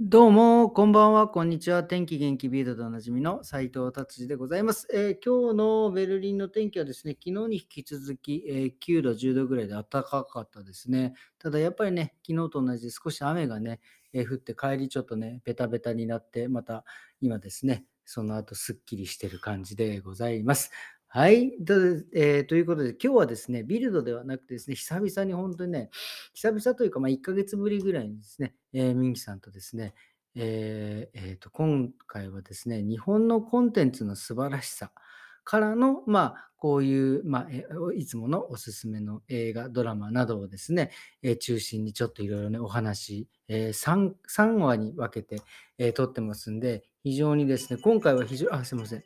[0.00, 1.84] どうも、こんばんは、こんにちは。
[1.84, 11.14] 天気元気ビードでおなじみの斉藤達治でございます、えー今日のベルリンの天気はですね、昨日に引き続き、えー9度、10度ぐらいで暖かかったですね。
[11.38, 13.80] ただやっぱりね、昨日と同じで少し雨がね、
[14.12, 16.84] えー降って帰りちょっとね、ベタベタになって、また
[17.20, 20.72] 今ですね、その後すっきりしてる感じでございます。
[21.16, 21.74] はい、と,、
[22.12, 25.90] えーということで、今日はですね、ビルドではなくてですね、久々に本当にね、
[26.32, 29.94] 久々というか、まあ、1ヶ月ぶりぐらいにですね、えーミンキさんとですね、
[30.34, 34.90] えーえーと今回はですね、日本のコンテンツの素晴らしさ
[35.44, 40.90] からの、まあ、こういう、まあ、いつものおすすめの映画、ドラマなどをですね、
[41.22, 45.40] え中心にちょっといろいろね、お話、え 3, 3話に分けて、
[45.78, 49.04] えー撮ってますんで、非常にですね、今回は非常、あ、すいません。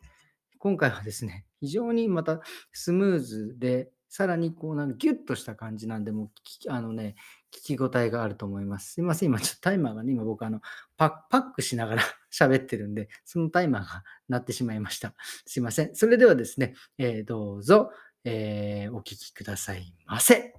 [0.59, 2.41] 今回はですね、 非常にまた
[2.73, 7.15] スムーズで、さらにこうなんかギュッとした感じなんで、もうあのね、
[7.53, 8.95] 聞き応えがあると思います。
[8.95, 10.61] すいません、今ちょっとタイマーがね、今僕あの
[10.97, 15.15] パッパックしながら 喋ってるんで、そのタイマーが鳴ってしまいました。
[15.47, 15.95] すいません。
[15.95, 17.93] それではですね、えーどうぞ、
[18.25, 20.55] えーお聞きくださいませ。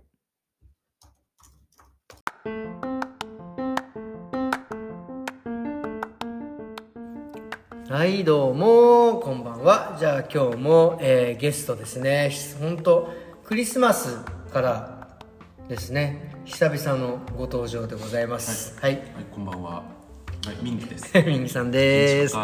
[7.90, 9.98] はい、どうも、こんばんは。
[10.00, 12.32] じゃあ今日も、えーゲストですね。
[12.60, 13.12] 本当
[13.44, 14.24] クリスマス
[14.54, 15.18] から
[15.68, 18.78] ですね、久々のご登場でございます。
[18.80, 18.92] はい。
[18.92, 19.72] はい、こんばんは。
[19.72, 19.84] は
[20.54, 21.18] い、ミンギです。
[21.26, 22.38] ミンギさんです。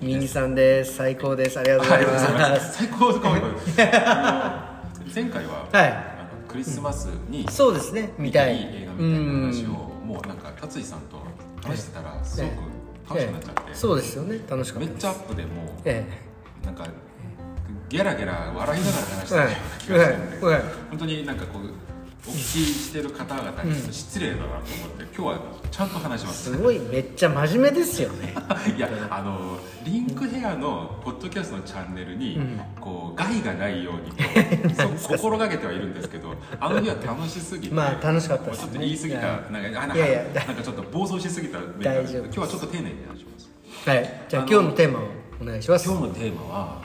[0.00, 0.28] ミンギ。
[0.28, 0.94] さんです。
[0.94, 1.58] 最高です。
[1.58, 2.38] ありがとうございま。
[2.50, 2.78] ますす。
[2.78, 3.36] 最高かも。
[3.96, 8.56] あ の前回は、はいあのクリスマスにそうですね、見たい。
[8.56, 9.70] いい映画みたいな話を、
[10.06, 11.16] もうなんか達井さんと
[11.68, 12.73] 話してたらすごく
[13.08, 14.96] 楽しくなっちゃって、ええそうですよね、楽しかっためっ。
[14.96, 15.48] ちゃアップでも
[15.84, 16.04] え
[16.64, 16.86] なんか
[17.88, 20.54] ゲラゲラ笑いながら話してはいたような気がするんで、はい。
[20.54, 20.62] はい。
[20.90, 21.93] 本当になんかこう
[22.26, 24.60] お聞きしてる方々に失礼だなと思っ
[24.96, 26.44] て、今日はちゃんと話しまえす。
[26.52, 28.34] すごい、めっちゃ真面目ですよね。
[28.76, 32.40] いやあのリンクヘアのポッドキャストのチャンネルに、
[32.80, 34.12] こう害がないように
[34.98, 43.50] 心がけてはいるんですけどあの日は楽しすぎてまあ楽しかったですねちょっと言い過ぎたなんかあなんかいやいやなんかちょっと暴走しすぎた面が大丈夫今日はちょっと丁寧に話します
[43.90, 44.24] はい。
[44.28, 45.02] じゃあ今日のテーマを
[45.42, 45.88] お願いします。
[45.88, 46.83] 今日のテーマは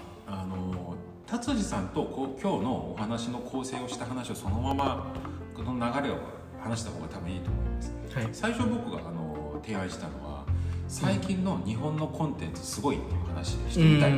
[1.29, 5.13] 達治さんとこう今日のお話の構成をした話をそのまま
[5.55, 6.17] この流れを
[6.59, 7.93] 話した方が多分いいと思います。
[8.15, 8.29] はい。
[8.31, 10.43] 最初僕があの提案したのは
[10.87, 14.13] 最近の日本のコンテンツすごいっていう話でしてみたい、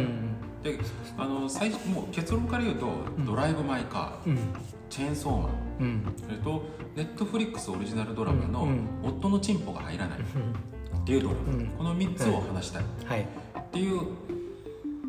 [0.64, 0.80] で
[1.18, 2.88] あの最初もう結論から言うと
[3.26, 4.38] 「ドライブ・マイ・カー」うん。
[4.90, 5.50] チェーンソーマン」
[5.82, 6.16] うん。
[6.16, 6.64] それと
[6.96, 11.68] ネットフリックスオリジナルドラマのうん「夫のチンポが入らない」っていうドラマ、うん。
[11.78, 12.84] この3つを話したい。
[13.06, 13.28] はい。
[13.60, 14.00] っていう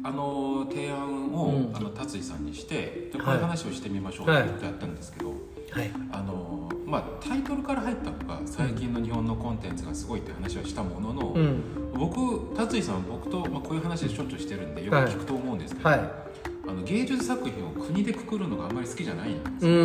[0.04, 5.34] あの提案を、うんあの達井さんにしてでこはいういう話をしてみましょうってやったんですけど、は
[5.82, 5.90] い。
[6.10, 11.62] あのまあ、タイトルから入ったのが最近の日本のコンテンツがすごいって話はしたものの、うん。
[11.94, 15.98] 僕達井さんは僕と、まあ、こういう話しょっちゅうしてるんでよく聞くと思うんですけど、はい。
[15.98, 19.76] あの芸術作品を国でくくるのがあんまり好きじゃないんですうよ。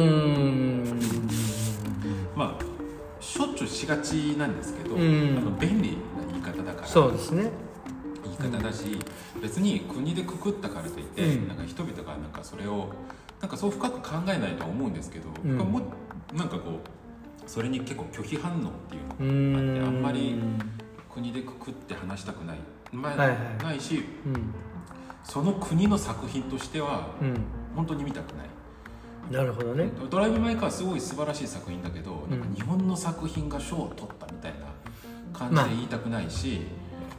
[2.35, 5.97] まあしょっちゅうしがちなんですけど、うんあの便利な
[6.31, 7.49] 言い方だからそうですね。
[8.39, 8.99] 言い方だし、
[9.41, 12.89] 別に国でくくったからといって、うんなんか人々がなんかそれを
[13.41, 15.79] なんかそう深く考えないとは思うんですけど、うんも
[16.33, 19.97] うなんかこうそれに結構拒否反応っていううのがあって。
[19.97, 20.35] あんまり
[21.13, 22.57] 国でくくって話したくない、
[22.91, 24.53] まあはいはいないしうん。
[25.23, 27.35] その国の作品としてはうん。
[27.75, 28.47] 本当に見たくない。
[29.31, 29.89] なるほどね。
[30.09, 34.67] ドライブ・マイ・カーはすごい素晴らしい作品だけど、うんなんか日本の作品が賞を取ったみたいな
[35.37, 36.61] 感じで言いたくないし、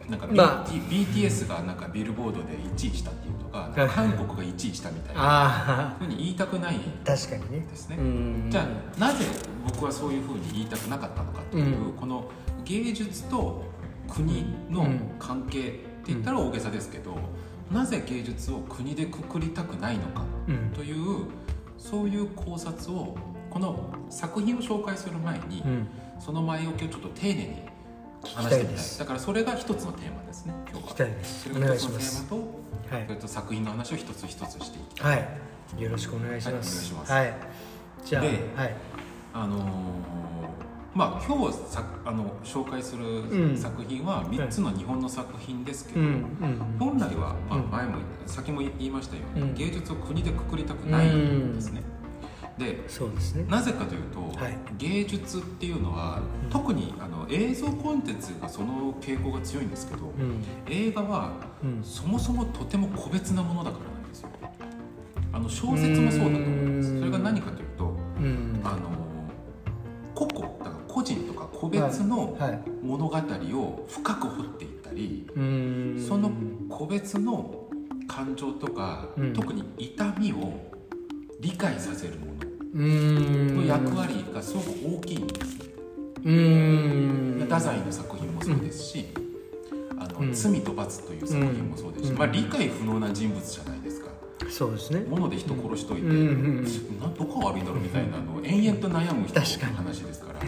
[0.08, 7.66] なんか BT、まあ BTS がなんかビルボードで1位したっていうとか、韓国が1位したみたいなあふうに言いたくないあ、確かにね。
[7.68, 7.96] ですね。
[7.98, 8.46] うん。
[8.50, 9.24] じゃあなぜ
[9.66, 12.30] 僕はそういうふうに言いたくなかったのかという、うんこの
[12.64, 13.64] 芸術と
[14.08, 14.86] 国の
[15.18, 17.16] 関係って言ったら大げさですけど、
[17.70, 20.70] なぜ芸術を国でくくりたくないのかうん。
[20.74, 21.26] という
[21.76, 23.16] そういう考察を
[23.50, 25.88] この作品を紹介する前に、うん。
[26.18, 27.62] その前置きをちょっと丁寧に
[28.22, 28.98] 話したてみたい。
[28.98, 35.28] だからそれが一つのテーマですね今日はそれが一つのテお願いしますーマと,、はいそれと作品の話を一つ一つしていきはい。
[35.82, 36.94] よろしくお願いします。
[37.12, 37.34] はい。
[38.04, 38.74] じゃあ、ではい。
[39.34, 39.62] あのー
[40.94, 46.06] まあ今日さあの紹介すうるん作品は3つの日本の作品ですけど、うん。
[46.06, 46.76] うん。
[46.78, 51.82] 本来は、まあ、うん前も先も言いましたように、うん芸術を国でくくりたくないんですね、
[52.58, 53.44] でそうですね。
[53.48, 54.58] なぜかというと、はい。
[54.78, 56.50] 芸術っていうのは、うん。
[56.50, 60.42] 特にあの映像コンテンツがその傾向が強いんですけど、うん。
[60.68, 61.32] 映画は
[61.62, 61.82] うん。
[61.82, 64.28] そもそもとても個別なものだからなんですよ。
[65.32, 66.90] あの小説もそうだと思うんです。
[66.92, 66.98] うん。
[66.98, 68.60] それが何かというとうん。
[68.64, 68.78] あの
[70.14, 72.60] 個々だから個人とか個別のはい。
[72.82, 76.08] 物語を深く掘っていったり、うーん。
[76.08, 76.30] その
[76.68, 77.68] 個別の
[78.08, 79.32] 感情とか、うん。
[79.32, 80.68] 特に痛みを
[81.40, 85.64] 理解させるものの役割がすごく大きいんですね、
[86.24, 87.40] うーん。
[87.40, 89.06] 太宰の作品もそうですし
[89.98, 90.32] 「あのうん。
[90.32, 92.18] 罪と罰」という作品もそうですし、うん。
[92.18, 94.08] まあ、理解不能な人物じゃないですか。
[94.50, 95.04] そうですね。
[95.08, 96.12] 物で人殺しといて、うん。
[96.12, 96.16] う
[96.60, 96.64] ん。
[97.00, 100.40] などこが悪いんだろうみたいなのを延々と悩む人の話ですから。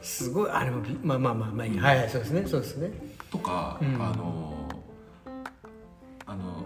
[0.00, 0.50] すごい。
[0.50, 1.78] あれもびまあまあまあまあいい。
[1.78, 2.44] はいはいそうですね。
[2.46, 2.92] そうですね。
[3.30, 3.94] とか、うん。
[4.02, 4.68] あの
[6.26, 6.64] あの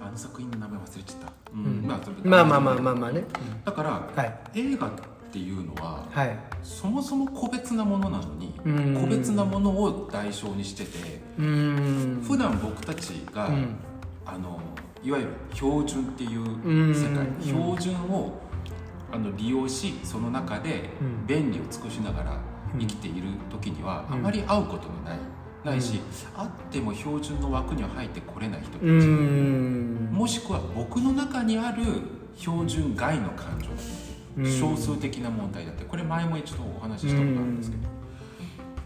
[0.00, 1.86] あの作品の名前忘れちゃった、ううん。
[1.86, 3.24] まあそれまあまあまあまあまあね。
[3.64, 4.24] だから、は
[4.54, 4.60] い。
[4.60, 4.90] 映画っ
[5.30, 6.38] ていうのは、はい。
[6.62, 9.00] そもそも個別なものなのに、うん。
[9.00, 13.76] 個別なものを代償にしてて普段僕たちが、うん。
[14.26, 14.58] あの
[15.02, 16.94] いわゆる標準っていううん。
[16.94, 17.42] 世界、うん。
[17.42, 18.40] 標準を
[19.12, 21.26] あの利用しその中でうん。
[21.26, 22.40] 便利を尽くしながら
[22.76, 24.14] 生きている時には、うん。
[24.14, 25.18] あまり会うことのない
[25.64, 26.00] ないし、
[26.36, 31.82] 会っても標準の枠には入ってこれない人たち、もしくは僕の中にある
[32.36, 33.68] 標準外の感情
[34.50, 37.88] 少数的な問題だってこれ前も一度お話ししたことあるんですけど、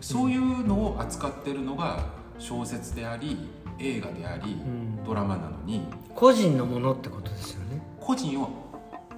[0.01, 2.07] そういうのを扱ってるのが
[2.39, 3.37] 小説であり
[3.81, 5.05] 映画であり、うん。
[5.05, 5.83] ドラマなのに
[6.15, 7.83] 個人のものってことですよね。
[8.01, 8.51] 個人を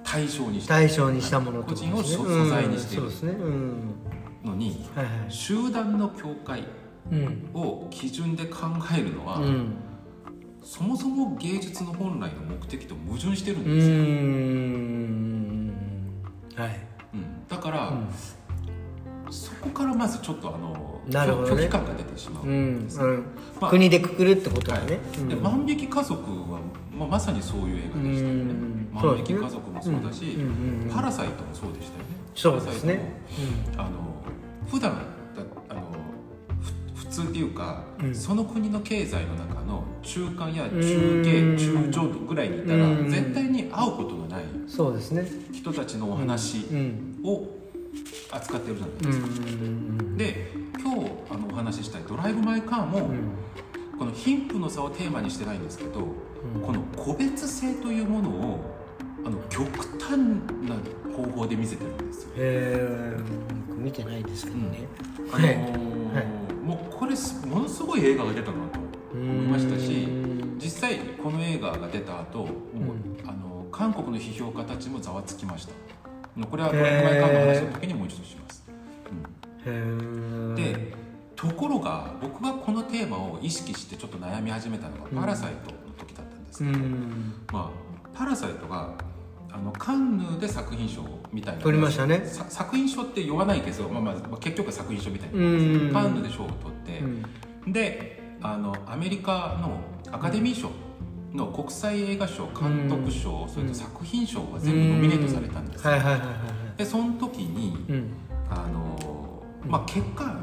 [0.03, 1.91] 対象にして対象にしたものってことですね。
[1.95, 3.03] 個人を素材にしてる
[4.43, 4.85] のに
[5.29, 6.65] 集団の境界うん
[7.53, 8.67] を基準で考
[8.97, 9.73] えるのは、うん。
[10.63, 13.95] そもそも芸術の本来の目的と矛盾してるんうですよ、
[16.63, 16.79] はい。
[17.13, 17.47] うん。
[17.47, 18.07] だから、うん。
[19.31, 21.17] そこからまずちょっとあのね。
[21.19, 22.51] 拒否感が出てしまう、うん。
[22.53, 23.25] うん。
[23.59, 24.87] まあ国でくくるってことだはい。
[24.87, 25.29] ねうん。
[25.29, 26.21] で万引き家族
[26.51, 26.59] は、
[26.95, 28.41] まあ、まさにそういう映画でしたよね。
[28.41, 28.89] うん。
[28.93, 30.91] 万引き家族もそうだし、うん。
[30.93, 32.09] パラサイトもそうでしたよね。
[32.35, 32.99] そうですね。
[33.75, 33.89] パラサイトもあの
[34.69, 35.20] 普段
[37.11, 38.15] 通っていうか、うん。
[38.15, 40.81] その国の経済の中の中間やうん。
[40.81, 43.09] 中継中上部ぐらいにいたらうん。
[43.09, 44.43] 絶対に会うことのない。
[45.51, 47.19] 人たちのお話うん。
[47.23, 47.47] を
[48.31, 50.17] 扱ってるじゃないうん。
[50.17, 53.99] ですか、で今日あのお話ししたい「ドライブ・マイ・カー」も、うん。
[53.99, 55.99] この貧富の差をテーマにしてないんですけど、
[56.55, 56.61] うん。
[56.61, 58.77] この個別性というものを
[59.23, 59.67] あの極
[59.99, 60.75] 端な
[61.15, 62.31] 方法で見せてるんですよ。
[62.37, 63.15] へ
[63.77, 64.87] 見てないですけどね。
[65.31, 65.55] あのはい。
[65.55, 66.40] ーもうこ
[67.11, 68.79] れすものすごい映画が出たなと
[69.13, 70.59] 思いましたしうん。
[70.59, 72.51] 実際この映画が出た後もう、う
[73.27, 75.73] あの韓国の批評家たちもざわつきました。
[76.47, 78.63] これは「ドライブ・マイ・カー」の話の時にもう一度します、
[79.65, 80.55] へうん。
[80.57, 80.93] えで
[81.35, 87.33] ところが僕がこのテーマを意識してちょっと悩み始めたのが「パラサイト」の時だったんですうけど、ん。
[87.51, 88.93] まあ、パラサイトが
[89.51, 91.61] あのカンヌで作品賞みたいな。
[91.61, 92.23] 取りましたね。
[92.25, 95.89] さ作品賞って言わないけど、まあまあ、まあ結局は作品賞みたいな、うん。
[95.93, 99.79] カンヌで賞を取って、であのアメリカの
[100.11, 100.71] アカデミー賞
[101.33, 105.83] の国際映画賞監督賞、それと作品賞が全部ノミネートされたんです
[106.77, 108.09] でその時にうん。
[108.49, 110.35] あの、まあ、結果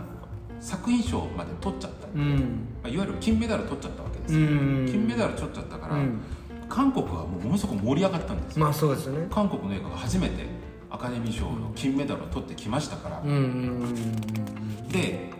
[0.60, 2.68] 作品賞まで取っちゃった、まうん。
[2.82, 6.20] あ、いわゆる金メダル取っちゃったわけです金メダル取っちゃったから、うん。
[6.68, 8.64] 韓国はもうものすごく盛り上がったんですよ。
[8.64, 9.26] まあそうですよね。
[9.30, 10.46] 韓国の映画が初めて
[10.90, 13.22] アカデミー賞の金メダルを取ってきましたから、
[14.90, 15.30] で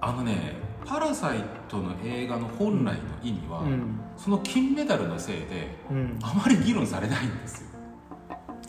[0.00, 0.54] あのね
[0.86, 1.38] 「パラサイ
[1.68, 4.00] ト」の映画の本来の意味は、うん。
[4.16, 6.18] その金メダルのせいでうん。
[6.22, 7.68] あまり議論されないんですよ。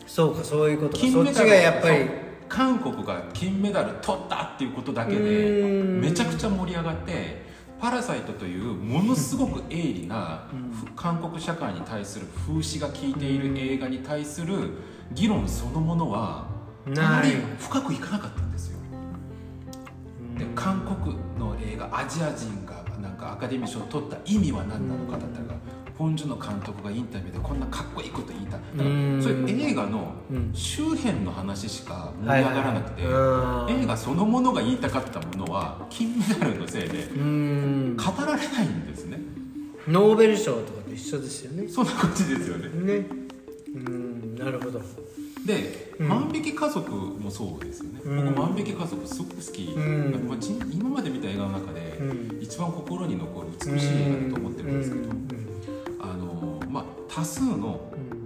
[0.06, 0.98] そうかそういうことか。
[0.98, 2.28] 金メダルがやっぱり。
[2.48, 6.00] 韓国が金メダル取ったっていうことだけうでん。
[6.00, 7.46] めちゃくちゃ盛り上がって
[7.80, 10.44] 「パラサイト」というものすごく鋭利な
[10.96, 14.70] 韓国社会に対する風刺が効いている映画に対する
[15.12, 16.46] 議論そのものは
[16.86, 18.78] あまり深くいかなかったんですよ。
[20.36, 25.54] で韓国の映画アジア人がなんかアカデミー賞を取った意味は何なのかだったりが
[25.98, 29.20] ポン・ジュの監督がインタビューでこんなかっこいいこと言いただからうん。
[29.20, 37.96] そういう映画のうん周辺の話しか盛り上がらなくて、映画そのものが言いたかったものは金メダルのせいでうん。
[37.96, 39.18] 語られないんですね。
[39.88, 41.66] ノーベル賞とかと一緒ですよね。
[41.68, 42.68] そんな感じですよね。
[42.68, 43.06] ね。
[43.74, 44.80] うんなるほど。
[45.46, 46.08] で、うん。
[46.08, 48.34] 万引き家族もそうですよね、うん。
[48.34, 50.28] 僕万引き家族すごく好き、うん。
[50.28, 52.38] まあじ今まで見た映画の中で、うん。
[52.40, 55.08] 一番心に残る美しい映画だと思ってるんですけど、
[57.08, 57.80] 多数の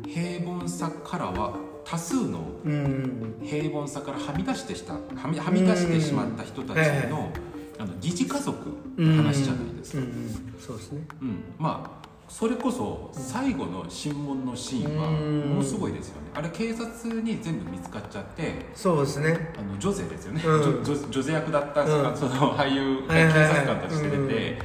[0.07, 2.73] 平凡さからは多数のうん。
[2.73, 6.77] うん平凡さからはみ出してしたはみはみ出してしまった人たち
[7.09, 7.33] の,、
[7.79, 7.83] うん。
[7.83, 8.57] あの疑似家族
[8.97, 10.05] の話じゃないですか、うん。
[10.05, 10.55] うん。
[10.61, 11.03] そうですね。
[11.21, 11.43] うん。
[11.59, 15.41] まあそれこそ最後の審問のシーンはうん。
[15.51, 16.31] ものすごいですよね。
[16.35, 19.53] あれ警察に全部見つかっちゃってそうですね。
[19.59, 20.62] あのジョゼですよね、うん。
[20.62, 22.17] ジョジョジョゼ役だった、うん。
[22.17, 24.59] その俳優が警察官として出て、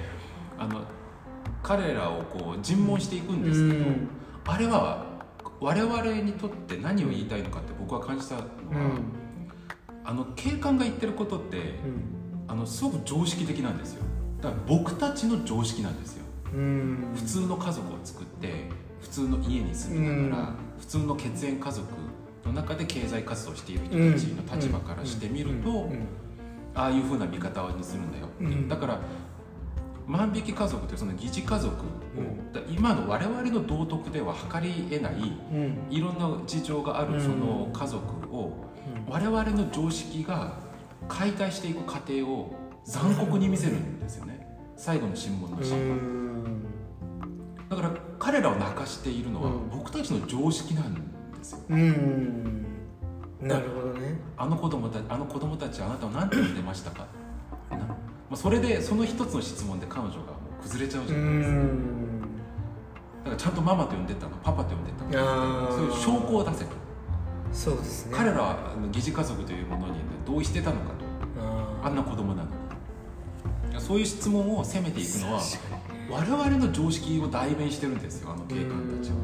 [0.57, 0.81] あの
[1.67, 4.09] 彼らをこう尋問していくんですけど、うん。
[4.45, 5.05] あれは
[5.59, 9.01] 我々にとって何を言いたいのかって僕は感じたのは、うん。
[10.05, 12.45] あの警官が言ってることってうん。
[12.47, 14.03] あのすごく常識的なんですよ。
[14.41, 16.23] だから僕たちの常識なんですよ。
[16.53, 17.11] うん。
[17.13, 18.69] 普通の家族を作って
[19.01, 20.55] 普通の家に住みながら、うん。
[20.79, 21.85] 普通の血縁家族
[22.45, 26.07] の中で経済活動している人たちの立場からしてみると、うん。
[26.73, 28.69] ああいうふうな見方にするんだよ、うん。
[28.69, 29.01] だから
[30.07, 31.79] 万引き家族というその疑似家族を、
[32.17, 32.53] うん。
[32.53, 35.13] だ今の我々の道徳では測り得ない
[35.51, 35.85] うん。
[35.89, 38.65] いろんな事情があるその家族を、
[39.09, 40.59] 我々の常識が
[41.07, 44.47] 解体していく過程を残酷に見せるんですよね。
[44.77, 45.95] 最後の審問のシーンは。
[45.95, 46.63] うん。
[47.69, 49.69] だから彼らを泣かしているのはうん。
[49.69, 51.59] 僕たちの常識なんですよ。
[51.69, 52.65] うん。
[53.41, 54.19] なるほどね。
[54.37, 57.05] あの子供たあの子供たちはあなたを何て呼んでましたか？
[57.69, 57.77] な、
[58.29, 60.23] まあ、それでその一つの質問で彼女がも
[60.59, 61.55] う崩れちゃううじゃないですか。
[61.55, 62.21] ん。
[63.23, 66.71] だからちゃんとママと呼んでたのパパと呼んでたのそういう証拠を出せと。
[67.53, 68.13] そうですね。
[68.15, 71.41] 彼らは疑似家族というものに、ね、同意してたのかと。
[71.41, 72.57] ああんな子供なのに。
[73.79, 75.41] そういう質問を責めていくのは
[76.09, 79.15] 我々の常識を代弁してるんですよあの警官たちは。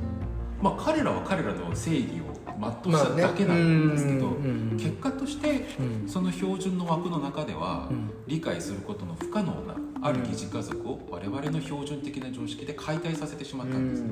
[0.62, 4.38] まあ、彼らは彼らの正義を全うしただけなんですけど、まあね。
[4.46, 6.10] うん結果としてうん。
[6.10, 8.10] その標準の枠の中ではうん。
[8.28, 14.04] 理解することの不可能なある疑似家族を我々の標準的な常識で解体させてしまったんです、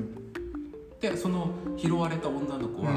[1.00, 2.92] でその拾われた女の子は、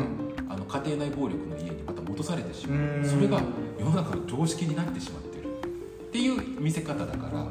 [0.48, 3.06] あの家庭内暴力の家にまた戻されてしまう、うん。
[3.06, 3.42] それが
[3.78, 5.58] 世の中の常識になってしまってる。
[6.08, 7.44] っていう見せ方だから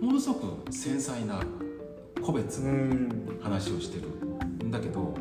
[0.00, 1.40] ものすごく繊細な
[2.20, 3.38] 個別のうん。
[3.40, 4.08] 話をしてる
[4.66, 5.14] んだけど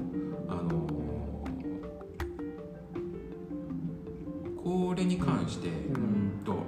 [5.17, 6.43] に関して、うん。
[6.45, 6.63] と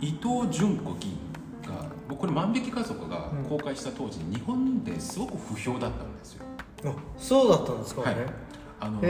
[0.00, 1.18] 伊藤純子議員
[1.62, 6.44] が僕これ「万引き家族」が公開した当時に日本ですごく不評だったんですよ。
[6.84, 8.14] あそうだったんですかはい。
[8.14, 8.26] ね
[8.78, 9.00] あの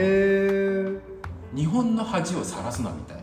[1.54, 3.22] 日本の恥を晒すなみたいな。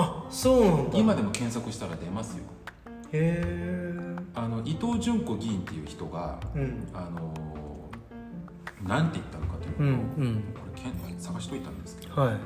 [0.00, 0.98] あそうなんだ。
[0.98, 2.44] 今でも検索したら出ますよ。
[2.86, 6.88] へえあの伊藤純子議員っていう人がうん。
[6.94, 7.32] あの
[8.86, 10.44] なんて言ったのかというと、うんうん。
[10.54, 10.74] これ
[11.18, 12.36] 探しといたんですけどはい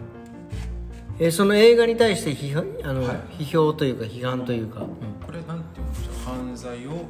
[1.20, 3.42] えその映画に対して批判あの、はい。
[3.42, 4.80] 批評というか批判というか、
[5.26, 7.06] これなんて言うんでしょう犯罪を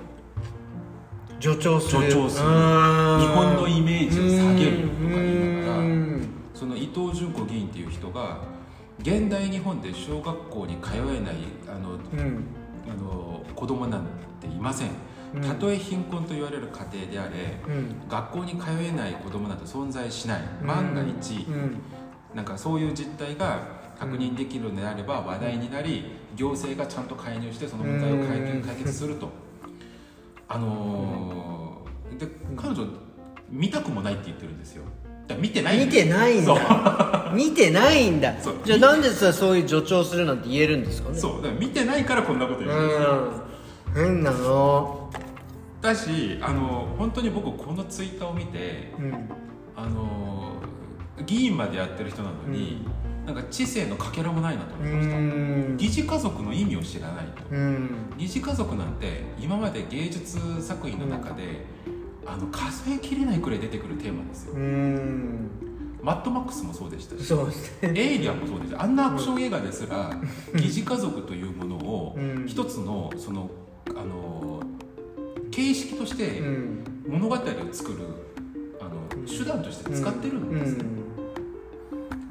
[1.41, 2.03] 助長する。
[2.03, 6.29] 日本のイメージを下げるとか言いながらうん。
[6.55, 8.41] その伊藤純子議員っていう人が
[9.01, 11.37] 現代日本で小学校に通えない
[11.69, 12.45] あのうん。
[12.91, 14.07] あの子供なん
[14.41, 14.91] ていません。
[15.35, 15.43] うん。
[15.43, 18.09] たとえ貧困と言われる家庭であれうん。
[18.09, 20.41] 学校に通えない子供なんて存在しない。
[20.65, 21.77] 万が一うん。
[22.35, 26.05] なんかそういう実態が確認できるのであれば話題になり
[26.37, 28.63] 行政がちゃんと介入してその問題を解決うん。
[28.63, 29.29] 解決すると。
[30.49, 32.27] あのーで
[32.57, 32.87] 彼女
[33.51, 34.83] 見たくもないって言ってるんですよ。
[35.39, 37.31] 見てない見てないんだ。
[37.37, 38.35] 見てないんだ。
[38.41, 38.55] そう。
[38.65, 41.19] じゃあなんでさそういう助長するなんて言えるんですかね？
[41.19, 41.43] そう。
[41.43, 42.71] だから見てないからこんなこと言う。
[42.87, 43.11] んですよ
[43.95, 44.05] うん。
[44.07, 45.11] 変なの。
[45.83, 49.13] だしあの本当に僕このツイッターを見てうん。
[49.77, 50.53] あの
[51.27, 52.87] 議員までやってる人なのに、
[53.29, 55.77] なんか知性のかけらもないなとう思いました、ん。
[55.77, 57.43] 疑似家族の意味を知らないと。
[57.51, 57.91] うん。
[58.17, 61.67] 疑似家族なんて今まで芸術作品の中で、
[62.25, 64.55] あの数えきれないくらい出てくるテーマですよ。
[64.55, 65.51] うん。
[66.03, 67.35] マッドマックスもそうでしたし
[67.83, 67.93] ね。
[67.95, 70.11] エイリアンもそうですあんなアクション映画ですら
[70.55, 72.47] 疑似家族というものをうん。
[72.47, 73.51] 一つのその
[73.91, 74.63] あの
[75.51, 76.85] 形式としてうん。
[77.07, 77.39] 物語を
[77.73, 77.99] 作る
[78.81, 80.79] あの手段として使ってるんです、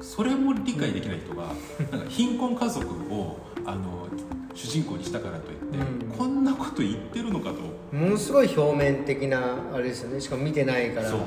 [0.00, 1.52] それも理解できない人が
[1.90, 4.06] なんか貧困家族をあの
[4.54, 6.16] 主人公にしたからといって、うん。
[6.16, 7.56] こんなこと言ってるのかと。
[7.92, 10.20] うんものすごい表面的なあれですよね。
[10.20, 11.08] しかも見てないから。
[11.08, 11.20] そう。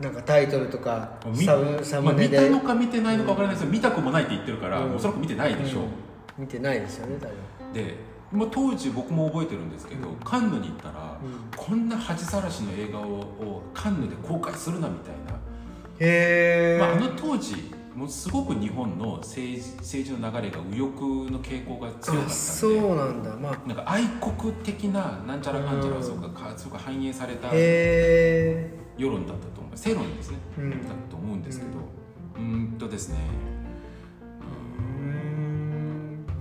[0.00, 4.96] なんかタイトルとかみサムサまあ、ムネで、見たのか見てないのか分からないですけど見たくもないって言ってるから、うん。
[4.96, 5.80] おそらく見てないでしょ。
[5.80, 5.82] う、
[6.38, 7.72] 見てないですよね多分。
[7.74, 7.96] で
[8.32, 10.16] もう当時僕も覚えてるんですけど、うん。
[10.16, 11.50] カンヌに行ったら、うん。
[11.54, 15.38] こんな恥さらしの映画ををカンヌで公開するなみたいな、
[16.00, 17.54] へえ、まあ、あの当時
[17.94, 22.32] もうすごく日本の政治政治の流れが右翼の傾向が強かったんで。
[22.32, 23.36] そうなんだ。
[23.36, 23.68] まあ。
[23.68, 29.76] なんか愛国的ななんちゃらかんちゃらがすごくかすごく反映された世論だったと思う。
[29.76, 30.70] 世論ですね、うん。
[30.70, 30.76] だ
[31.10, 31.72] と思うんですけど。
[32.36, 33.18] うーんとですね。
[35.00, 36.24] うん。
[36.26, 36.34] なる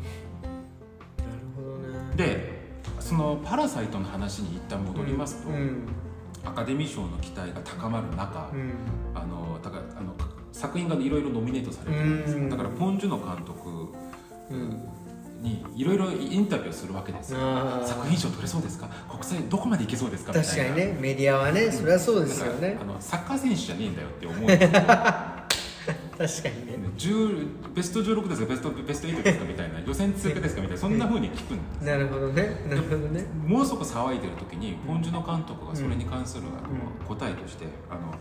[1.55, 2.15] ほどね。
[2.15, 2.59] で
[2.99, 5.87] その「パラサイト」の話に一旦戻りますと、うん
[6.45, 8.73] アカデミー賞の期待が高まる中、うん。
[9.15, 10.13] あのだからあの
[10.51, 12.39] 作品がいろいろノミネートされてるんですよ。
[12.39, 12.49] うん。
[12.49, 13.69] だからポン・ジュノ監督
[14.49, 14.81] うん。
[15.41, 17.39] にいろいろインタビューをするわけですよ。
[17.85, 18.89] 作品賞取れそうですか？
[19.09, 20.33] 国際どこまでいけそうですか？
[20.33, 20.49] みたいな。
[20.49, 20.97] 確かにね。
[20.99, 22.77] メディアはねそれはそうですよね。
[22.81, 24.39] あのサッカー選手じゃねえんだよって思う。
[24.41, 24.69] んですよ
[26.19, 26.89] 確かにね。
[26.97, 32.61] 10ベスト16ですかベストベスト8ですかみたいな 予選通過ですかみたいなそんなふうに聞くんですなるほどね。
[32.67, 33.25] なるほどね。
[33.47, 38.13] もうそこ騒いでる時にポン・ジュノ監督がそれに関するあのう答えとしてあの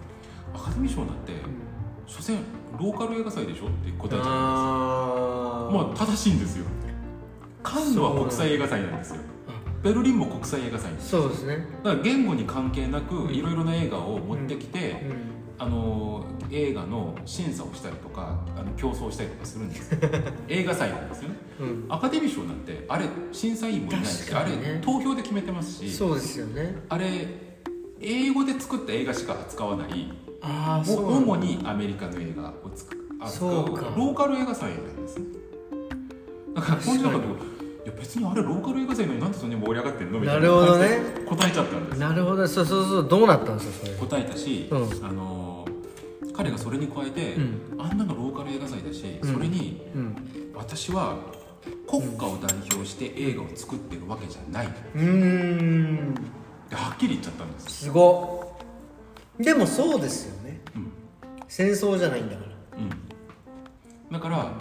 [0.55, 1.33] アカデミー賞なんて
[2.07, 2.39] 所詮
[2.79, 6.67] ローカル映画祭でしょって答えちゃあうんですまあ正しいんですよ。
[7.65, 9.23] カンヌは国際映画祭なんですよ。
[9.83, 11.67] ベルリンも国際映画祭ですそうですね。
[11.83, 19.99] だから言語に関係なくいろいろな映画を持ってきて、うんあの映画の審査をしたりとかあの競争したりとかするんですよ。
[20.49, 21.37] 映画祭なんですよね。
[21.61, 21.85] うん。
[21.89, 24.75] アカデミー賞なんてあれ審査員もいないし、ね。
[24.75, 26.77] れ投票で決めてますしそうですよね。
[26.89, 27.27] あれ
[28.01, 32.97] 英語で作った映画しか扱わないあそう主にアメリカの映画を扱
[33.27, 33.93] そうか。
[33.97, 35.27] ローカル映画祭なんですね。
[36.55, 37.23] だから本当だとい
[37.89, 40.21] や別にあれローカル映画祭なのになんでそんなに盛り上がってんの？
[40.21, 40.41] みたいな。
[40.41, 41.01] なるほどね。
[41.27, 42.49] 答えちゃったんですなるほど。
[42.49, 43.09] そうそうそう。
[43.09, 43.87] どうなったんですか？
[43.87, 43.99] それ。
[43.99, 45.07] 答えたし、うん。
[45.07, 45.67] あの
[46.35, 47.81] 彼がそれに加えて、うん。
[47.81, 49.35] あんなのローカル映画祭だし、うん。
[49.35, 50.17] それにうん。
[50.55, 51.17] 私は
[51.89, 54.67] 国家を代表して映画を作ってるわけじゃない。
[54.67, 56.15] うーん。
[56.69, 57.85] ではっきり言っちゃったんです。
[57.85, 58.55] すご
[59.41, 59.43] っ。
[59.43, 60.61] でもそうですよね。
[60.77, 60.93] うん。
[61.49, 62.79] 戦争じゃないんだから。
[62.79, 62.91] うん。
[64.13, 64.53] だから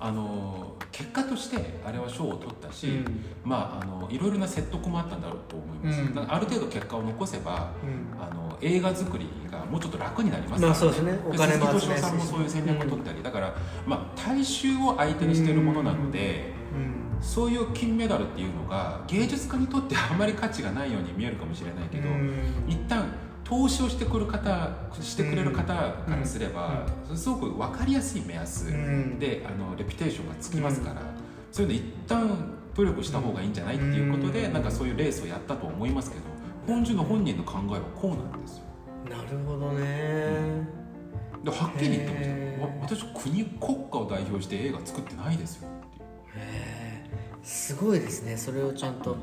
[0.00, 3.24] あの結果としてあれは賞を取ったし、うん。
[3.44, 6.32] まああのいろいろな説得もあったんだろうと思います、うん。
[6.32, 8.22] ある程度結果を残せばうん。
[8.22, 11.18] あの映画作りがもうちょっと楽になりますまあそうですね。
[11.26, 13.54] お金も鈴木敏夫さんもそういう戦略を取ったり、だから、
[13.86, 17.22] まあ、大衆を相手にしているものなので、うん。
[17.22, 22.32] そういう金メダルっていうのが芸術家にとってあまり価値がないように見えるかもしれないけど、うん。
[22.68, 23.06] 一旦
[23.48, 29.18] 投資をしてくる方してくれる方からすれば、すごく分かりやすい目安うん。
[29.18, 31.00] であのレピュテーションがつきますから、
[31.50, 34.52] そういうの一旦努力した方がいいんじゃないっていうことで、うん。
[34.52, 36.22] なんかそういうレースをやったと思いますけど
[36.66, 38.64] 本樹の本人の考えはこうなんですよ。
[39.08, 40.68] なるほどね。
[41.42, 42.96] ではっきり言ってました。
[42.96, 45.68] 私国国家を代表して映画作ってないですよ。
[45.68, 47.10] っていうへえ
[47.42, 48.36] すごいですね。
[48.36, 49.18] それをちゃんとはっ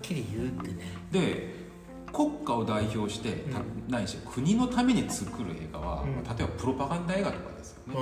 [0.00, 0.84] きり言うってね。
[1.10, 1.63] で
[2.14, 6.14] 国家を代表して、たないし国のために作る映画は、うん。
[6.14, 7.94] まあ例えばプロパガンダ映画とかですよね、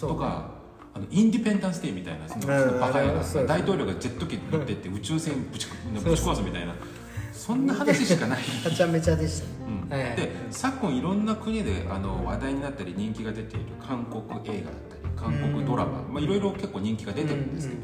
[0.00, 0.50] とか
[0.94, 2.46] あのインディペンダンス・デーみたいなその
[2.80, 6.74] バカ映画大統領がジェット機に乗ってって宇宙船ぶちぶち壊すみたいな。
[7.32, 9.96] そんな話しかない、 はちゃめちゃでした。
[9.96, 14.22] で昨今いろんな国であの話題になったり人気が出ている韓国
[14.56, 17.82] 映画だったり韓国ドラマ、まあ、いろいろ結構人気が出てるんですけど、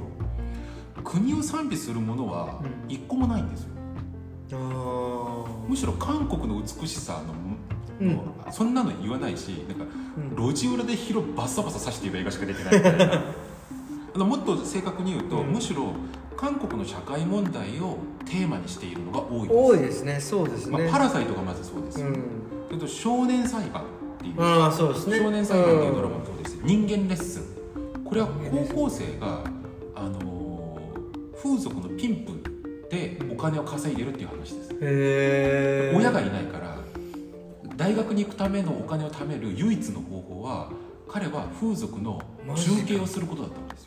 [1.04, 2.90] 国を賛美するものはうん。
[2.90, 3.68] 一個もないんですよ。
[3.76, 3.81] あ
[4.56, 7.22] むしろ韓国の美しさ
[8.00, 8.52] の、うん。
[8.52, 9.84] そんなの言わないしなんか
[10.16, 10.48] うん。
[10.48, 12.98] 路地裏で広バッサバサ刺している映画しか出てないみたい
[14.18, 15.52] なもっと正確に言うと、うん。
[15.52, 15.92] むしろ
[16.36, 19.54] 韓国の社会問題をテーマにしているのが多いです。
[19.54, 20.20] 多いですね。
[20.20, 22.14] そうですまあ、ねパラサイトがまずそうです、うん。
[22.68, 23.86] それと少年裁判っ
[24.18, 25.18] ていう、ああそうですね。
[25.18, 26.58] 少年裁判っていうドラマもそうです。
[26.62, 28.04] 人間レッスン。
[28.04, 29.44] これは高校生が、
[29.94, 30.32] あのー
[31.42, 32.41] 風俗のピンプ
[32.92, 35.96] でお金を稼いでるっていう話です。
[35.96, 36.76] 親がいないから
[37.74, 40.70] 大学に行くためのお金を貯める唯一の方法は
[41.08, 43.84] 彼は風俗の中継をすることだったんです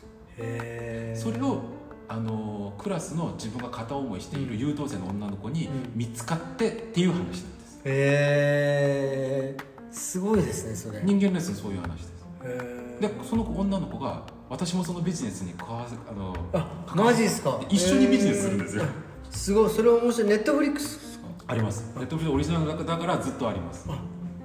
[1.20, 1.32] よ。
[1.32, 1.62] それを
[2.08, 5.92] あのクラスの自分が片思いしている優等生の女の子にうん。
[5.94, 7.32] 見つかってっていう話なんで
[7.64, 7.80] す。
[7.84, 9.56] へえ
[9.92, 11.00] すごいですねそれ。
[11.04, 12.26] 人間レッスンそういう話です。
[12.44, 17.60] へでその子女の子が私もそのビジネスに関わせあのあマジですか？
[17.68, 18.82] 一緒にビジネスするんですよ。
[18.84, 18.90] へー
[19.30, 19.70] すごい。
[19.70, 20.28] それ面白い。
[20.28, 21.26] ネットフリックスですか？
[21.48, 21.92] あります。
[21.96, 23.86] ネットフリオリジナルだだからずっとあります。
[23.88, 23.98] あ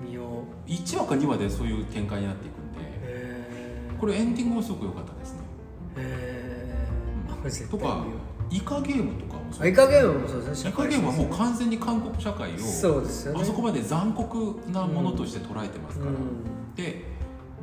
[0.03, 0.69] 見よう。
[0.69, 5.39] 1話か2話でそういう展開になっていくんでへえこれエンディングもすごく良かったですね。
[5.97, 6.87] へえ
[7.29, 8.03] あこれ絶とか
[8.49, 10.71] イカゲームとかもうそうあイカゲームもそうですね。
[10.71, 13.41] イカゲームはもう完全に韓国社会をそうですよね。
[13.41, 16.73] あそこまで残酷なものとして捉えてますから、うん。
[16.75, 17.05] で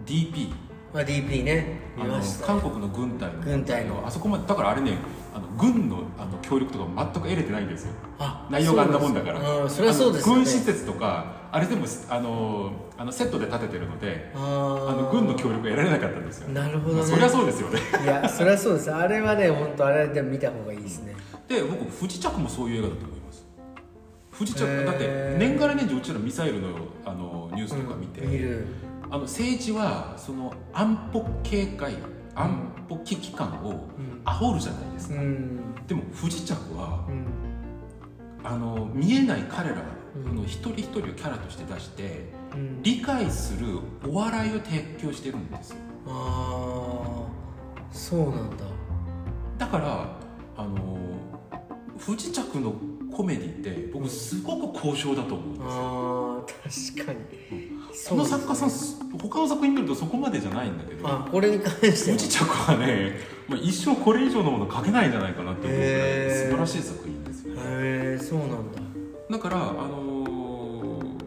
[0.07, 0.53] DP
[0.95, 4.03] あ DP ねあの韓国の軍隊の軍隊の。
[4.07, 4.97] あそこまでだからあれね
[5.35, 7.93] あの軍のあの協力とか全く得れてないんですよ。
[8.19, 9.69] あ内容があんなもんだから。
[9.69, 10.43] それはそうですよね。
[10.43, 16.49] 軍施設とかあれ全部あのあのセットで建ててるのであの軍の協力が得られなかったんですよ。
[16.49, 17.01] なるほどね。
[17.01, 17.81] まあそりゃそうですよね。
[18.03, 18.91] いやそれはそうです。
[18.93, 21.15] あれはね本当あれでも見た方がいいですね。
[21.47, 23.47] で僕不時着もそういう映画だと思います。
[24.31, 26.69] 不時着だって年がら年中うちらミサイルの
[27.05, 28.67] あのニュースとか見て、うん見る
[29.11, 31.95] あの政治はその安保警戒
[32.35, 34.23] 安保危機感をうん。
[34.25, 35.75] 煽るじゃないですか、うん。
[35.87, 37.27] でも不時着はうん。
[38.45, 39.77] あの見えない彼ら
[40.35, 42.83] の一人一人をキャラとして出してうん。
[42.83, 45.77] 理解するお笑いを提供してるんですよ。
[46.07, 48.65] ああそうなんだ。
[49.59, 50.17] だから
[50.57, 50.99] あの
[51.97, 52.75] 不時着の
[53.11, 55.67] コメディって僕すごく高尚だと思うんですよ。
[55.67, 57.38] あー確かに
[58.05, 58.71] その作家さん
[59.19, 62.17] 他の作品見るとそこまでじゃないんだけどあこれに関しては。
[62.17, 67.55] 不時着はね、まあ、一生これ以上のもの書けないんじゃないかなって思うぐらい素晴らしい作品ですよ。
[67.57, 68.81] へえそうなんだ。
[69.31, 71.19] だからあのー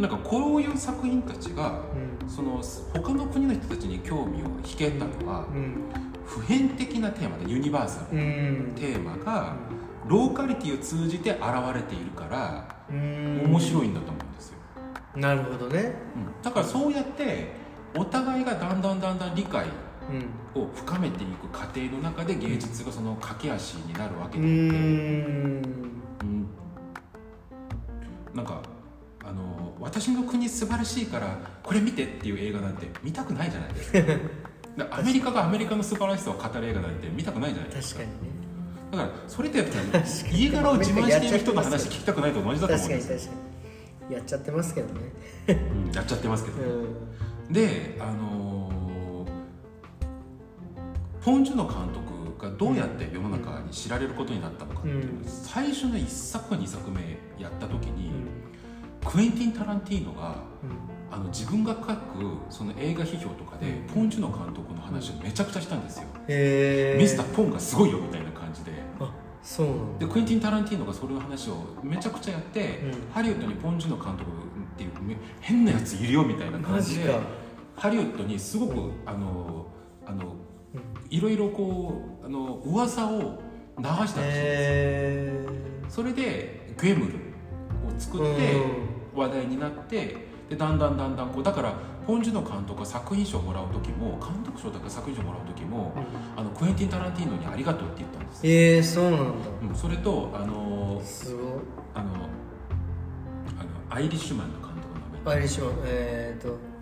[0.00, 1.82] なんかこういう作品たちが
[2.22, 2.28] うん。
[2.28, 2.62] その
[2.94, 5.82] 他の国の人たちに興味を引けたのはうん。
[6.24, 8.72] 普遍的なテーマでユニバーサルうん。
[8.74, 9.56] テーマが
[10.08, 11.40] ローカリティを通じて現
[11.74, 13.42] れているからうん。
[13.44, 14.14] 面白いんだと思う。
[14.14, 14.21] んですよ、
[15.16, 15.94] なるほどね。
[16.16, 16.42] うん。
[16.42, 17.48] だからそうやって
[17.96, 19.66] お互いがだんだんだんだん理解
[20.54, 20.62] うん。
[20.62, 25.62] を深めていく過程の中で芸術がその駆け足になるわけうでうん。
[28.34, 28.62] なんか
[29.24, 33.98] あの私の国素晴らしいからこれ見てっていう映画なんて見たくないじゃないですか。
[34.90, 38.00] アメリカがアメリカの素晴らしさを語る映画なんて見たくないじゃないですか。
[38.00, 38.32] 確かにね。
[38.92, 39.98] だからそれってやっぱ
[40.30, 43.32] 家柄を自慢している人の話聞きたくないと同じだと思確うんですよ。
[43.32, 43.51] かに確かに
[44.10, 45.00] やっちゃってますけどね。
[45.48, 45.52] う
[45.90, 47.52] んやっちゃってますけど、うん。
[47.52, 48.72] であのー
[51.24, 55.24] ポン・ジュノ監督がどうやって世の中に知られることになったのかっていううん。
[55.24, 57.00] 最初の1作か2作目
[57.38, 59.10] やった時に、うん。
[59.10, 60.92] クエンティン・タランティーノがうん。
[61.12, 61.94] あの自分が書く
[62.48, 63.94] その映画批評とかで、うん。
[63.94, 68.72] ポン・ジュノ監督の話をめちゃくちゃしたんですよ、ミスター・ポンがすごいよみたいな感じで。
[68.98, 69.12] あ
[69.42, 69.66] そう
[69.98, 73.12] でクエンティン・タランティーノがそれの話をめちゃくちゃやって、うん。
[73.12, 74.24] ハリウッドにポン・ジュノ監督っ
[74.76, 77.18] ていうめ変なやついるよみたいな感じで
[77.76, 79.66] ハリウッドにすごくあの
[80.06, 80.36] あの
[80.74, 80.92] うん。
[81.10, 83.42] いろいろこうあの噂を
[83.78, 85.48] 流したらしいんですよ、へ
[85.88, 87.18] それでグエムルを
[87.98, 88.56] 作って
[89.14, 91.74] 話題になってでだんだんだんだんこうだから
[92.06, 95.92] ポン・ジュノ監督が作品賞をもらう時も監督賞とか作品賞をもらう時も
[96.36, 98.46] あのクエンティン・タランティーノにありがとうって言ったんです。
[98.46, 99.24] よ、えー、そうなんだ。
[99.62, 101.44] うん、それとあのすごい。
[101.94, 102.24] あのあの
[103.90, 105.34] アイリッシュマンの監督の名前。
[105.36, 106.72] アイリッシュマンえーと。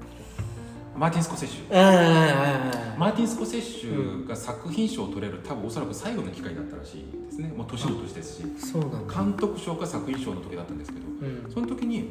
[0.96, 2.98] マーティン・スコセッシュ。
[2.98, 7.52] マーティン・スコセッシュが作品賞を取れる多分おそらく最後の機会だったらしいですね。
[7.56, 8.42] もう年の年ですし。
[8.42, 11.06] 監督賞か作品賞の時だったんですけど。
[11.06, 11.52] うん。
[11.52, 12.10] その時に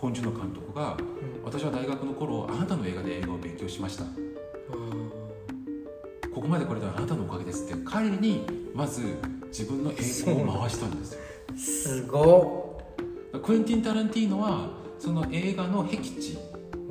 [0.00, 0.96] ポン・ジュノ監督が
[1.44, 4.04] 「私は大学の頃あなたの映画で映画を勉強しました。
[6.34, 9.02] ここまでこれではあなたのおかげです」って彼にまず
[9.48, 11.20] 自分の映像を回したんですよ。
[11.24, 12.80] うんすご
[13.42, 16.38] クエンティン・タランティーノはその映画の僻地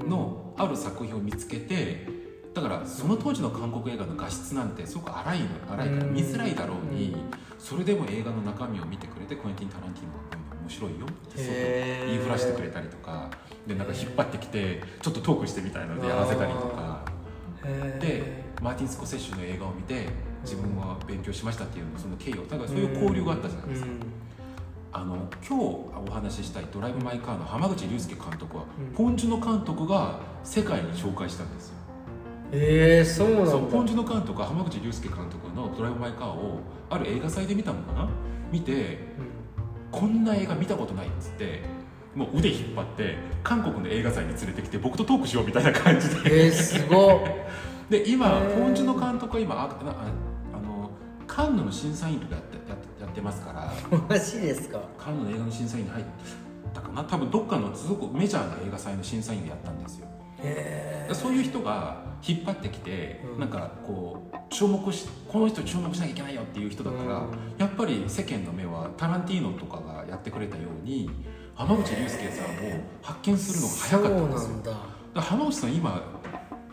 [0.07, 2.07] のある作品を見つけて
[2.53, 7.15] だからその当時の韓国映画の画質なんてすごく荒いの荒いから見づらいだろうに
[7.57, 11.07] それでも映画の中身を見てくれてクエンティン・タランティーノが面白いよ。
[11.07, 13.29] って言いふらしてくれたりとか。
[13.67, 17.03] でなんか引っ張ってきてちょっとトークしてみたいのでやらせたりとか。
[17.65, 20.07] へでマーティン・スコセッシュの映画を見て
[20.43, 22.45] 自分は勉強しましたっていうその経緯を。
[22.45, 23.89] だからそういう交流があったじゃないですか。
[24.91, 28.95] あの今日お話ししたい「ドライブ・マイ・カー」の浜口竜介監督は、うん。
[28.95, 31.75] ポン・ジュノ監督が世界に紹介したんですよ。
[32.51, 33.51] えー、そうなんだ。
[33.51, 38.09] そうポン・ジュノ監督は浜口竜介監督の「ドライブ・マイ・カー」をある映画祭で見たのかな？
[38.51, 38.97] 見て
[39.91, 41.61] こんな映画見たことないっつって
[42.15, 46.45] もう腕引っ張って韓国の映画祭に連れてきて僕とトークしようみたいな感じうん、で。
[46.45, 47.27] えー、すご
[47.89, 50.05] で今ポン・ジュノ監督は今ああ
[50.53, 50.91] あの
[51.25, 53.73] カンヌの審査員とかやってやってやってますから。
[54.07, 54.79] マジですか。
[54.97, 56.05] カンヌの映画の審査員に入っ
[56.73, 57.03] たかな？
[57.03, 60.07] 多分どっかのすごくメジャーな映画祭の審査員でやったんですよ。
[60.43, 63.39] へえそういう人が引っ張ってきて、うん。
[63.39, 67.29] なんかこう注目しこの人注目しなきゃいけないよっていう人だから、うん。
[67.57, 71.09] やっぱり世間の目はタランティーノとかがやってくれたように
[71.55, 74.73] 浜口竜介さんを発見するのが早かったんですよ。
[75.15, 75.21] だ。
[75.21, 76.01] 浜口さん今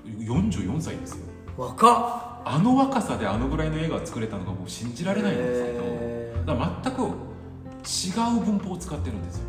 [0.05, 1.27] 44歳ですよ。
[1.57, 2.43] 若っ。
[2.49, 9.47] あの若さであのぐらいの映画を作れたのがもう信じられないんですけど、だから全く違う文法を使ってるんですよ。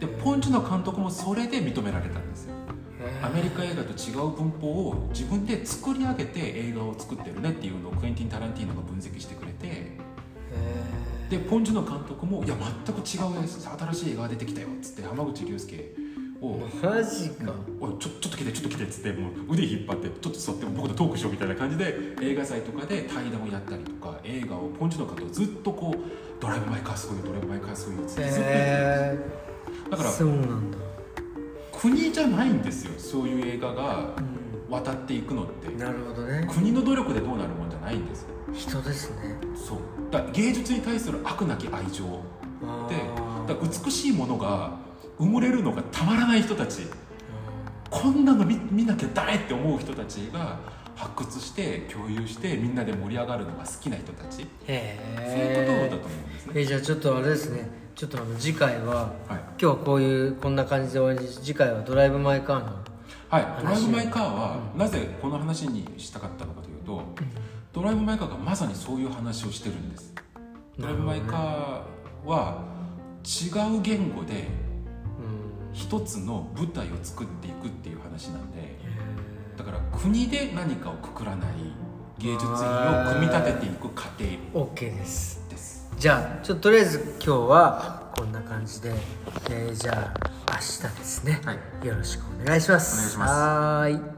[0.00, 2.54] でポン・ジュノ監督もそれで認められたんですよ
[3.22, 9.98] アメリカ映画と違う文法を自分で作り上げて映画を作ってるねっていうのをクエンティン・タランティーノが分析してくれてへ
[11.30, 12.54] でポン・ジュノ監督も「いや
[12.86, 15.94] 全く違う新しい映画が出てきたよ」っつって浜口竜介
[16.40, 25.98] をーマジか「おいちょちょっと来てちょっと来て」っつってもう腕引っ張ってちょっと座って僕とトークしようみたいな感じで映画祭とかで対談をやったりとか映画をポン・ジュノ監督ずっとこう
[26.40, 30.78] 「ドライブ・マイ・カーすごいよドライブ・マイ・カーすごいよ」っつってずっと言ってるんですだからえそうなんだ、
[31.84, 34.14] 国じゃないんですよそういう映画が
[34.70, 35.68] う渡っていくのって。
[35.68, 36.48] ん、なるほどね。
[36.50, 38.28] 国の努力でどうなるもんじゃないんですよ。
[38.54, 39.36] 人ですね。
[39.54, 39.78] そう。
[40.10, 42.04] だ芸術に対する悪なき愛情
[42.62, 43.48] あでー。
[43.48, 44.78] だ美しいものが
[45.18, 46.86] 埋もれるのがたまらない人たち。
[47.90, 50.58] こんなの見見なきゃダメって思う人たちが
[50.96, 54.38] 発掘して共有してみんなで盛り上がるのが好きな人たち。
[54.38, 54.98] そうへ
[55.38, 56.52] いうことだとえ思うんですね。
[56.54, 59.12] えじゃあちょっとあれですねちょっとあの次回ははい。
[59.30, 62.84] 今日はこういうこんな感じで終わりに次回はドライブ・マイ・カーの
[63.28, 67.02] はい、ドライ話ブ・マイ・カーはなぜこの話にしたかったのかというと、
[67.72, 70.12] ドライブ・マイ・カーがまさにそういう話をしてるんです。
[70.76, 72.64] ドライブ・マイ・カーは
[73.24, 74.48] 違う言語で
[75.20, 75.72] うん。
[75.72, 78.76] 一つの舞台を作っていくっていう話なんで
[79.56, 81.50] だから国で何かをくくらない
[82.18, 84.24] 芸術品を組み立てていく過程。
[84.52, 85.43] OK です
[85.98, 88.94] じゃあちょっととりあえず今日はこんな感じで、
[89.50, 91.86] えーじゃあ明日ですね、はい。
[91.86, 92.94] よろしくお願いします。
[92.94, 93.32] お願いします。
[93.32, 94.13] はーい